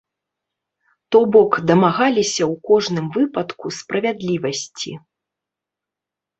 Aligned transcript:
То 1.15 1.19
бок 1.35 1.51
дамагалася 1.73 2.43
ў 2.53 2.67
кожным 2.71 3.05
выпадку 3.19 3.65
справядлівасці. 3.83 4.91